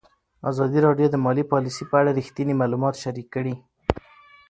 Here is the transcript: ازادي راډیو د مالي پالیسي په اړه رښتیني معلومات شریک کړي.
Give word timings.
ازادي 0.49 0.79
راډیو 0.87 1.07
د 1.11 1.15
مالي 1.25 1.43
پالیسي 1.51 1.83
په 1.89 1.95
اړه 2.01 2.11
رښتیني 2.19 2.53
معلومات 2.61 2.95
شریک 3.03 3.27
کړي. 3.35 3.55